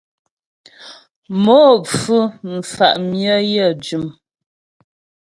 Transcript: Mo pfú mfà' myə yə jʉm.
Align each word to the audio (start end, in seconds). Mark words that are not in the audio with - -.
Mo 1.43 1.57
pfú 1.85 2.17
mfà' 2.53 2.95
myə 3.09 3.35
yə 3.53 3.65
jʉm. 3.83 4.05